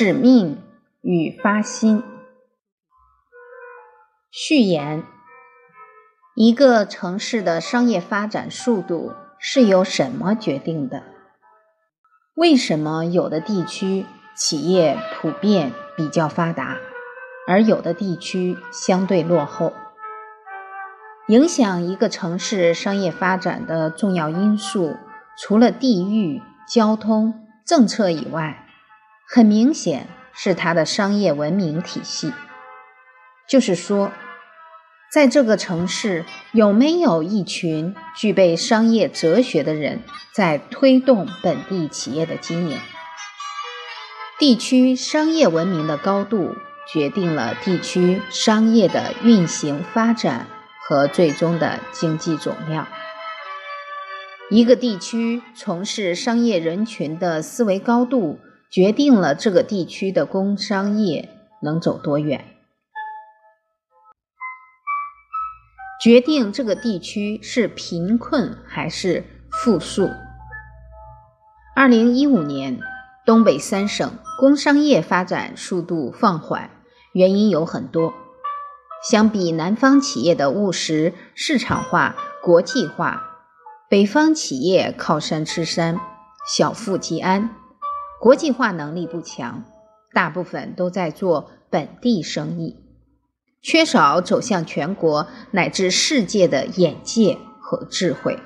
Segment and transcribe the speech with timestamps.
[0.00, 0.62] 使命
[1.00, 2.04] 与发心。
[4.30, 5.02] 序言：
[6.36, 11.02] 一个城市的商业发展速度是由什么决定的？
[12.36, 14.06] 为什么有的地区
[14.36, 16.76] 企业普遍比较发达，
[17.48, 19.72] 而有的地区相对落后？
[21.26, 24.96] 影响一个城市商业发展的重要因素，
[25.36, 28.64] 除了地域、交通、政策以外，
[29.30, 32.32] 很明显是它的商业文明体系。
[33.48, 34.10] 就是说，
[35.12, 40.02] 在这个城市有没有一群具备商业哲学的人
[40.32, 42.78] 在推动本地企业的经营？
[44.38, 46.56] 地区商业文明的高度，
[46.92, 50.48] 决定了地区商业的运行发展。
[50.88, 52.88] 和最终的经济总量。
[54.48, 61.30] 一个地区从事商业人群的思维高度，决定了这个地区的工商业
[61.62, 62.44] 能走多远，
[66.02, 70.10] 决定这个地区是贫困还是富庶。
[71.74, 72.78] 二零一五年，
[73.24, 76.70] 东北三省工商业发展速度放缓，
[77.14, 78.12] 原因有很多。
[79.08, 83.38] 相比南方企业的务实、市场化、国际化，
[83.88, 85.98] 北方企业靠山吃山，
[86.46, 87.54] 小富即安，
[88.20, 89.64] 国际化能力不强，
[90.12, 92.76] 大部分都在做本地生意，
[93.62, 98.38] 缺少走向全国乃至世界的眼界和智慧。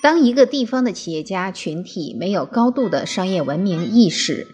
[0.00, 4.46] 当一个地方的企业家群体没有高度的商业文明意识，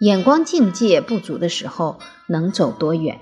[0.00, 3.20] 眼光境界不足的时候，能走多远？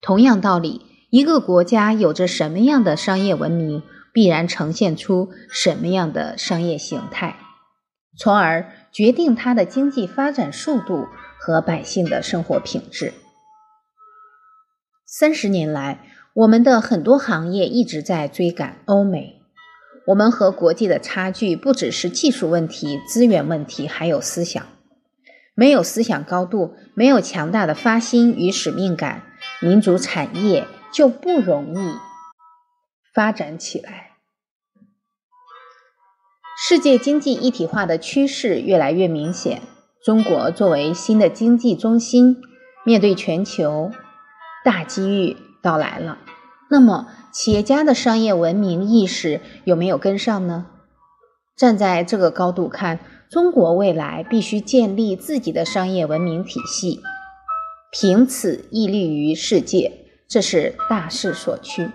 [0.00, 7.36] 同样道理，一个国家有着什么样的商业文明，必然呈现出什么样的商业形态，
[8.18, 11.06] 从而决定它的经济发展速度
[11.38, 13.12] 和百姓的生活品质。
[15.06, 16.00] 三十年来，
[16.34, 19.40] 我们的很多行业一直在追赶欧美，
[20.08, 24.66] 我们和国际的差距不只是技术问题、资源问题，还有思想。
[25.54, 29.22] 没有思想高度，没有强大的发心与使命感。
[29.60, 31.94] 民族产业就不容易
[33.14, 34.07] 发展起来。
[36.60, 39.62] 世界经济一体化的趋势越来越明显，
[40.02, 42.38] 中国作为新的经济中心，
[42.84, 43.92] 面对全球
[44.64, 46.18] 大机遇到来了。
[46.68, 50.66] 那么，企业家的商业文明意识有没有跟上呢？
[51.56, 52.98] 站在这个高度看，
[53.30, 57.00] 中国未来必须建立自己的商业文明体系。
[57.92, 59.92] 凭此屹立于世界，
[60.28, 61.88] 这是大势所趋。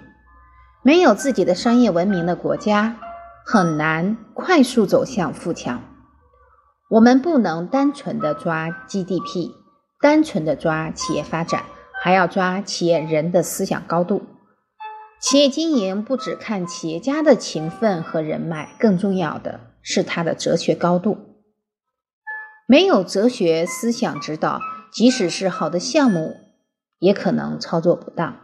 [0.81, 2.96] 没有自己的商业文明的国家，
[3.45, 5.81] 很难快速走向富强。
[6.89, 9.51] 我们不能单纯的抓 GDP，
[9.99, 11.63] 单纯的抓企业发展，
[12.03, 14.23] 还要抓企业人的思想高度。
[15.21, 21.17] 企业经营不只看企业家的勤奋和人脉，更重要的是他的哲学高度。
[22.67, 24.59] 没有哲学思想指导。
[24.91, 26.35] 即使是好的项目，
[26.99, 28.37] 也可能操作不当。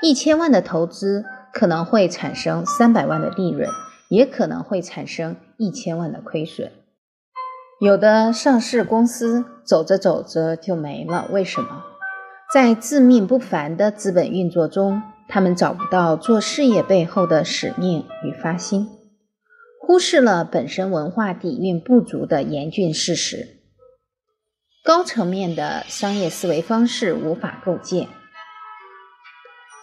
[0.00, 3.70] 一千万的投资可能会产生三百万的利润，
[4.08, 6.72] 也可能会产生一千万的亏损。
[7.80, 11.84] 有的上市公司走着走着就没了，为什么？
[12.52, 18.88] 在自命不凡的资本运作中，他们找不到做事业背后的使命与发心，
[19.80, 23.60] 忽视了本身文化底蕴不足的严峻事实。
[24.84, 28.06] 高层面的商业思维方式无法构建，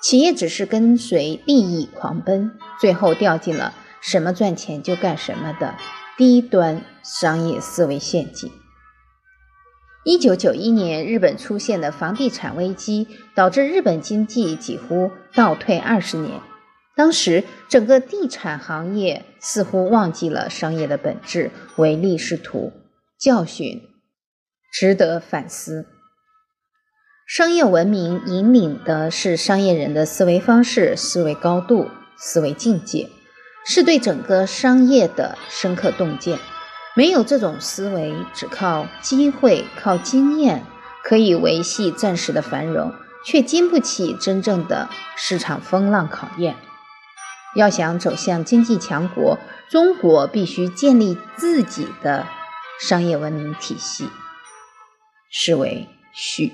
[0.01, 5.75] 企业只是跟随利益狂奔，最后掉进了什么赚钱就干什么的
[6.17, 8.51] 低端商业思维陷阱。
[10.03, 16.41] 一九九一年，日本出现的房地产危机，导致日本经济几乎倒退二十年。
[16.95, 22.73] 当时，整个地产行业似乎忘记了商业的本质，唯利是图，
[23.19, 23.83] 教训。
[24.73, 25.85] 值得反思。
[27.33, 33.09] 商业文明引领的是商业人的思维方式、思维高度、思维境界，
[33.65, 36.37] 是对整个商业的深刻洞见。
[36.93, 40.65] 没有这种思维，只靠机会、靠经验，
[41.05, 42.93] 可以维系暂时的繁荣，
[43.25, 46.57] 却经不起真正的市场风浪考验。
[47.55, 49.39] 要想走向经济强国，
[49.69, 52.27] 中国必须建立自己的
[52.81, 54.09] 商业文明体系。
[55.29, 56.51] 是为序。